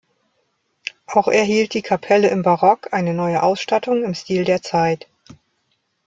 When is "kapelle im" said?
1.83-2.41